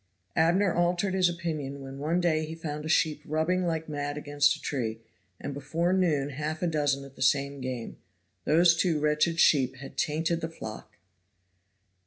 Abner 0.35 0.73
altered 0.73 1.13
his 1.13 1.29
opinion 1.29 1.79
when 1.79 1.99
one 1.99 2.19
day 2.19 2.43
he 2.43 2.55
found 2.55 2.85
a 2.85 2.89
sheep 2.89 3.21
rubbing 3.23 3.67
like 3.67 3.87
mad 3.87 4.17
against 4.17 4.55
a 4.55 4.59
tree, 4.59 4.99
and 5.39 5.53
before 5.53 5.93
noon 5.93 6.31
half 6.31 6.63
a 6.63 6.65
dozen 6.65 7.03
at 7.05 7.15
the 7.15 7.21
same 7.21 7.61
game. 7.61 7.97
Those 8.43 8.75
two 8.75 8.99
wretched 8.99 9.39
sheep 9.39 9.75
had 9.75 9.97
tainted 9.99 10.41
the 10.41 10.49
flock. 10.49 10.97